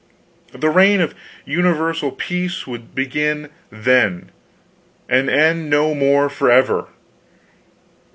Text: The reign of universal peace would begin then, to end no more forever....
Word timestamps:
The 0.53 0.71
reign 0.71 0.99
of 0.99 1.13
universal 1.45 2.11
peace 2.11 2.65
would 2.65 2.95
begin 2.95 3.51
then, 3.69 4.31
to 5.07 5.13
end 5.31 5.69
no 5.69 5.93
more 5.93 6.27
forever.... 6.27 6.87